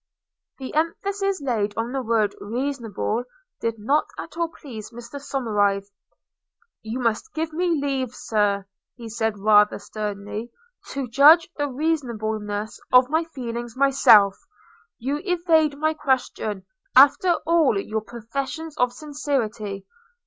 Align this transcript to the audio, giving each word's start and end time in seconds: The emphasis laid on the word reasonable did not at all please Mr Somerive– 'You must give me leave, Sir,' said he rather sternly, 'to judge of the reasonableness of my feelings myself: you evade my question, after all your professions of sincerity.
The 0.57 0.73
emphasis 0.73 1.39
laid 1.43 1.75
on 1.77 1.91
the 1.91 2.01
word 2.01 2.33
reasonable 2.41 3.23
did 3.59 3.77
not 3.77 4.05
at 4.17 4.35
all 4.35 4.47
please 4.49 4.89
Mr 4.89 5.21
Somerive– 5.21 5.91
'You 6.81 6.97
must 6.97 7.35
give 7.35 7.53
me 7.53 7.79
leave, 7.79 8.11
Sir,' 8.15 8.65
said 9.05 9.35
he 9.35 9.39
rather 9.43 9.77
sternly, 9.77 10.49
'to 10.87 11.07
judge 11.07 11.43
of 11.45 11.49
the 11.57 11.67
reasonableness 11.67 12.79
of 12.91 13.11
my 13.11 13.25
feelings 13.25 13.77
myself: 13.77 14.35
you 14.97 15.19
evade 15.23 15.77
my 15.77 15.93
question, 15.93 16.65
after 16.95 17.33
all 17.45 17.79
your 17.79 18.01
professions 18.01 18.75
of 18.79 18.91
sincerity. 18.93 19.85